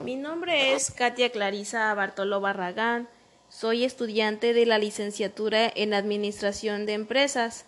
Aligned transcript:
Mi 0.00 0.14
nombre 0.14 0.74
es 0.74 0.92
Katia 0.92 1.30
Clarisa 1.30 1.92
Bartolo 1.92 2.40
Barragán. 2.40 3.08
Soy 3.48 3.84
estudiante 3.84 4.52
de 4.52 4.64
la 4.64 4.78
licenciatura 4.78 5.70
en 5.74 5.92
Administración 5.92 6.86
de 6.86 6.92
Empresas. 6.92 7.66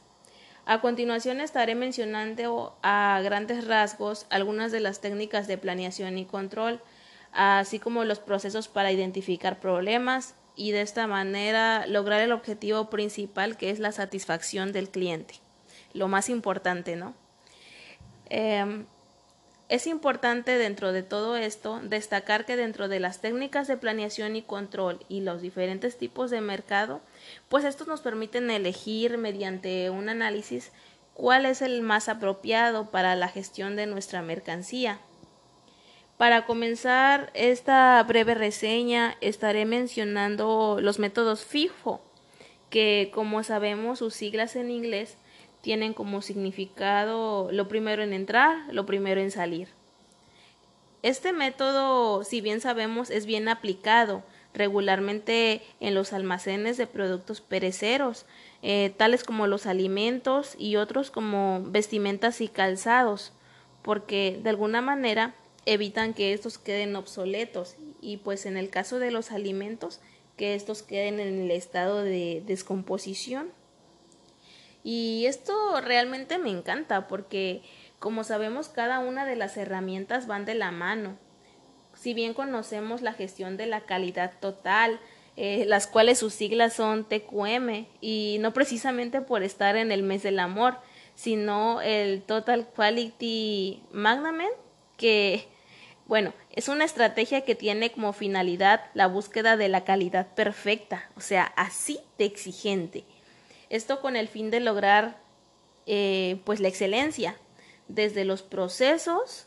A 0.64 0.80
continuación 0.80 1.40
estaré 1.40 1.74
mencionando 1.74 2.79
a 2.82 3.21
grandes 3.24 3.66
rasgos 3.66 4.27
algunas 4.30 4.71
de 4.71 4.79
las 4.79 5.01
técnicas 5.01 5.48
de 5.48 5.58
planeación 5.58 6.19
y 6.19 6.24
control, 6.24 6.80
así 7.32 7.80
como 7.80 8.04
los 8.04 8.20
procesos 8.20 8.68
para 8.68 8.92
identificar 8.92 9.58
problemas 9.58 10.36
y 10.54 10.70
de 10.70 10.82
esta 10.82 11.08
manera 11.08 11.84
lograr 11.88 12.20
el 12.20 12.30
objetivo 12.30 12.90
principal 12.90 13.56
que 13.56 13.70
es 13.70 13.80
la 13.80 13.90
satisfacción 13.90 14.72
del 14.72 14.88
cliente. 14.88 15.34
Lo 15.94 16.06
más 16.06 16.28
importante, 16.28 16.94
¿no? 16.94 17.12
Em, 18.26 18.86
es 19.71 19.87
importante 19.87 20.59
dentro 20.59 20.93
de 20.93 21.05
todo 21.05 21.36
esto 21.36 21.79
destacar 21.84 22.45
que 22.45 22.57
dentro 22.57 22.89
de 22.89 22.98
las 22.98 23.21
técnicas 23.21 23.68
de 23.68 23.77
planeación 23.77 24.35
y 24.35 24.43
control 24.43 24.99
y 25.08 25.21
los 25.21 25.40
diferentes 25.40 25.96
tipos 25.96 26.32
de 26.32 26.40
mercado, 26.40 27.00
pues 27.49 27.64
estos 27.64 27.86
nos 27.86 28.00
permiten 28.00 28.50
elegir 28.50 29.17
mediante 29.17 29.89
un 29.89 30.08
análisis 30.08 30.72
cuál 31.14 31.46
es 31.46 31.63
el 31.63 31.82
más 31.82 32.08
apropiado 32.08 32.91
para 32.91 33.14
la 33.14 33.28
gestión 33.28 33.77
de 33.77 33.86
nuestra 33.86 34.22
mercancía. 34.22 34.98
Para 36.16 36.47
comenzar 36.47 37.30
esta 37.34 38.02
breve 38.02 38.34
reseña 38.34 39.16
estaré 39.20 39.66
mencionando 39.66 40.78
los 40.80 40.98
métodos 40.98 41.44
FIFO, 41.44 42.02
que 42.70 43.12
como 43.14 43.44
sabemos 43.44 44.00
sus 44.00 44.14
siglas 44.14 44.56
en 44.56 44.69
inglés 44.69 45.16
tienen 45.61 45.95
como 45.95 46.23
significado 46.23 47.50
lo 47.53 47.69
primero 47.69 48.03
en 48.03 48.12
entrar, 48.12 48.73
lo 48.73 48.87
primero 48.87 49.20
en 49.20 49.31
salir. 49.31 49.69
Este 51.03 51.33
método, 51.33 52.25
si 52.25 52.41
bien 52.41 52.61
sabemos, 52.61 53.11
es 53.11 53.27
bien 53.27 53.48
aplicado 53.48 54.23
regularmente 54.53 55.62
en 55.81 55.94
los 55.94 56.12
almacenes 56.12 56.77
de 56.77 56.86
productos 56.86 57.41
pereceros, 57.41 58.27
eh, 58.62 58.92
tales 58.97 59.25
como 59.25 59.47
los 59.47 59.67
alimentos 59.67 60.55
y 60.58 60.77
otros 60.77 61.11
como 61.11 61.62
vestimentas 61.64 62.41
y 62.41 62.48
calzados, 62.48 63.33
porque 63.83 64.39
de 64.42 64.50
alguna 64.50 64.80
manera 64.80 65.34
evitan 65.67 66.14
que 66.14 66.33
estos 66.33 66.58
queden 66.58 66.97
obsoletos 66.97 67.77
y 68.00 68.19
pues 68.19 68.45
en 68.45 68.56
el 68.56 68.70
caso 68.70 68.98
de 68.98 69.11
los 69.11 69.30
alimentos 69.30 70.00
que 70.36 70.55
estos 70.55 70.83
queden 70.83 71.20
en 71.20 71.42
el 71.42 71.50
estado 71.50 72.02
de 72.02 72.42
descomposición 72.47 73.48
y 74.83 75.27
esto 75.27 75.81
realmente 75.81 76.39
me 76.39 76.50
encanta 76.50 77.06
porque, 77.06 77.62
como 77.98 78.25
sabemos, 78.25 78.69
cada 78.69 78.98
una 78.98 79.27
de 79.27 79.36
las 79.36 79.56
herramientas 79.56 80.27
van 80.27 80.45
de 80.45 80.55
la 80.55 80.70
mano. 80.70 81.19
Si 81.95 82.14
bien 82.14 82.33
conocemos 82.33 83.03
la 83.03 83.12
gestión 83.12 83.56
de 83.56 83.67
la 83.67 83.83
calidad 83.83 84.33
total, 84.41 85.01
eh, 85.36 85.64
las 85.67 85.86
cuales 85.86 86.19
sus 86.19 86.34
siglas 86.34 86.73
son 86.73 87.05
TQM, 87.05 87.86
y 88.01 88.39
no 88.41 88.53
precisamente 88.53 89.20
por 89.20 89.42
estar 89.42 89.77
en 89.77 89.92
el 89.92 90.03
mes 90.03 90.23
del 90.23 90.39
amor, 90.39 90.78
sino 91.14 91.83
el 91.83 92.23
Total 92.23 92.67
Quality 92.75 93.83
Management, 93.92 94.53
que, 94.97 95.47
bueno, 96.06 96.33
es 96.51 96.69
una 96.69 96.84
estrategia 96.84 97.42
que 97.42 97.55
tiene 97.55 97.92
como 97.92 98.12
finalidad 98.12 98.86
la 98.95 99.06
búsqueda 99.06 99.56
de 99.56 99.69
la 99.69 99.84
calidad 99.84 100.34
perfecta, 100.34 101.11
o 101.17 101.20
sea, 101.20 101.45
así 101.56 102.01
de 102.17 102.25
exigente. 102.25 103.05
Esto 103.70 104.00
con 104.00 104.16
el 104.16 104.28
fin 104.28 104.50
de 104.50 104.60
lograr 104.60 105.16
eh, 105.86 106.40
pues 106.44 106.60
la 106.60 106.68
excelencia, 106.68 107.36
desde 107.88 108.24
los 108.24 108.42
procesos 108.42 109.46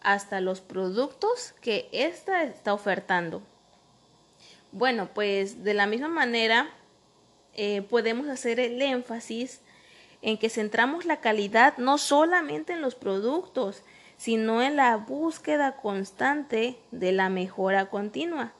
hasta 0.00 0.40
los 0.40 0.60
productos 0.60 1.54
que 1.60 1.88
ésta 1.92 2.44
está 2.44 2.72
ofertando. 2.72 3.42
Bueno, 4.72 5.08
pues 5.14 5.64
de 5.64 5.74
la 5.74 5.86
misma 5.86 6.08
manera 6.08 6.70
eh, 7.54 7.82
podemos 7.82 8.28
hacer 8.28 8.60
el 8.60 8.80
énfasis 8.80 9.60
en 10.22 10.38
que 10.38 10.50
centramos 10.50 11.04
la 11.04 11.20
calidad 11.20 11.76
no 11.78 11.98
solamente 11.98 12.72
en 12.72 12.80
los 12.80 12.94
productos, 12.94 13.82
sino 14.16 14.62
en 14.62 14.76
la 14.76 14.96
búsqueda 14.96 15.76
constante 15.76 16.76
de 16.90 17.12
la 17.12 17.28
mejora 17.28 17.86
continua. 17.86 18.52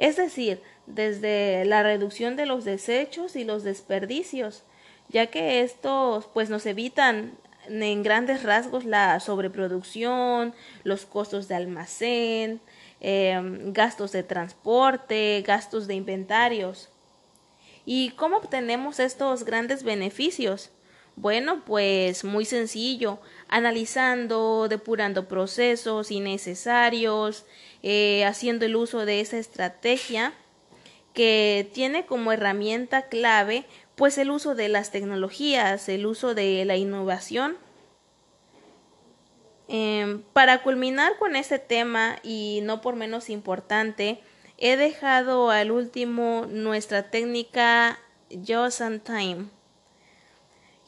Es 0.00 0.16
decir, 0.16 0.62
desde 0.86 1.66
la 1.66 1.82
reducción 1.82 2.34
de 2.34 2.46
los 2.46 2.64
desechos 2.64 3.36
y 3.36 3.44
los 3.44 3.64
desperdicios, 3.64 4.62
ya 5.10 5.26
que 5.26 5.60
estos 5.60 6.24
pues 6.32 6.48
nos 6.48 6.64
evitan 6.64 7.36
en 7.68 8.02
grandes 8.02 8.42
rasgos 8.42 8.86
la 8.86 9.20
sobreproducción, 9.20 10.54
los 10.84 11.04
costos 11.04 11.48
de 11.48 11.54
almacén, 11.56 12.62
em, 13.00 13.74
gastos 13.74 14.10
de 14.12 14.22
transporte, 14.22 15.44
gastos 15.46 15.86
de 15.86 15.96
inventarios. 15.96 16.88
¿Y 17.84 18.12
cómo 18.12 18.38
obtenemos 18.38 19.00
estos 19.00 19.44
grandes 19.44 19.82
beneficios? 19.82 20.70
Bueno, 21.16 21.62
pues 21.66 22.24
muy 22.24 22.46
sencillo, 22.46 23.18
analizando, 23.48 24.68
depurando 24.68 25.28
procesos 25.28 26.10
innecesarios, 26.10 27.44
eh, 27.82 28.24
haciendo 28.24 28.66
el 28.66 28.76
uso 28.76 29.06
de 29.06 29.20
esa 29.20 29.38
estrategia 29.38 30.32
que 31.14 31.68
tiene 31.72 32.06
como 32.06 32.32
herramienta 32.32 33.08
clave 33.08 33.66
pues 34.00 34.16
el 34.16 34.30
uso 34.30 34.54
de 34.54 34.70
las 34.70 34.90
tecnologías, 34.90 35.88
el 35.90 36.06
uso 36.06 36.34
de 36.34 36.64
la 36.64 36.76
innovación. 36.76 37.58
Em, 39.68 40.22
para 40.32 40.62
culminar 40.62 41.18
con 41.18 41.36
este 41.36 41.58
tema 41.58 42.16
y 42.22 42.60
no 42.62 42.80
por 42.80 42.96
menos 42.96 43.28
importante, 43.28 44.22
he 44.56 44.78
dejado 44.78 45.50
al 45.50 45.70
último 45.70 46.46
nuestra 46.48 47.10
técnica 47.10 47.98
Just 48.30 48.80
and 48.80 49.02
Time, 49.02 49.46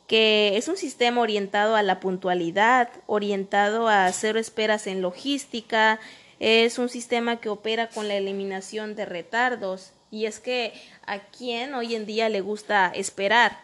que 0.07 0.57
es 0.57 0.69
un 0.69 0.79
sistema 0.79 1.21
orientado 1.21 1.77
a 1.77 1.83
la 1.83 2.01
puntualidad, 2.01 2.89
orientado 3.07 3.89
a 3.89 4.11
cero 4.13 4.39
esperas 4.39 4.87
en 4.87 5.03
logística, 5.03 6.01
es 6.43 6.79
un 6.81 6.89
sistema 6.89 7.37
que 7.37 7.49
opera 7.49 7.89
con 7.89 8.09
la 8.09 8.17
eliminación 8.17 8.97
de 8.97 9.05
retardos 9.05 9.93
y 10.11 10.27
es 10.27 10.41
que 10.41 10.73
a 11.07 11.21
quien 11.21 11.73
hoy 11.73 11.95
en 11.95 12.05
día 12.05 12.29
le 12.29 12.41
gusta 12.41 12.91
esperar. 12.93 13.61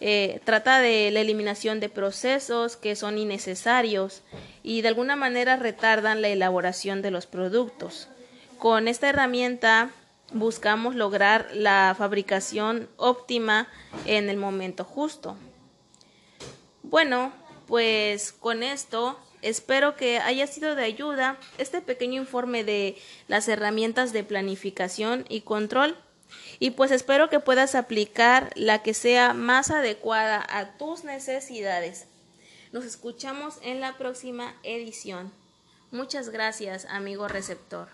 Eh, 0.00 0.40
trata 0.42 0.80
de 0.80 1.10
la 1.10 1.20
eliminación 1.20 1.80
de 1.80 1.90
procesos 1.90 2.78
que 2.78 2.96
son 2.96 3.18
innecesarios 3.18 4.22
y 4.62 4.80
de 4.80 4.88
alguna 4.88 5.16
manera 5.16 5.56
retardan 5.56 6.22
la 6.22 6.28
elaboración 6.28 7.02
de 7.02 7.10
los 7.10 7.26
productos. 7.26 8.08
Con 8.56 8.88
esta 8.88 9.10
herramienta 9.10 9.90
buscamos 10.32 10.94
lograr 10.94 11.50
la 11.52 11.94
fabricación 11.96 12.88
óptima 12.96 13.68
en 14.06 14.30
el 14.30 14.38
momento 14.38 14.84
justo. 14.84 15.36
Bueno, 16.82 17.34
pues 17.66 18.32
con 18.32 18.62
esto 18.62 19.18
Espero 19.44 19.94
que 19.94 20.18
haya 20.18 20.46
sido 20.46 20.74
de 20.74 20.84
ayuda 20.84 21.38
este 21.58 21.82
pequeño 21.82 22.20
informe 22.20 22.64
de 22.64 22.96
las 23.28 23.46
herramientas 23.46 24.14
de 24.14 24.24
planificación 24.24 25.26
y 25.28 25.42
control 25.42 25.96
y 26.58 26.70
pues 26.70 26.90
espero 26.90 27.28
que 27.28 27.40
puedas 27.40 27.74
aplicar 27.74 28.50
la 28.54 28.82
que 28.82 28.94
sea 28.94 29.34
más 29.34 29.70
adecuada 29.70 30.44
a 30.48 30.78
tus 30.78 31.04
necesidades. 31.04 32.06
Nos 32.72 32.84
escuchamos 32.84 33.58
en 33.62 33.80
la 33.80 33.98
próxima 33.98 34.54
edición. 34.62 35.30
Muchas 35.90 36.30
gracias, 36.30 36.86
amigo 36.86 37.28
receptor. 37.28 37.88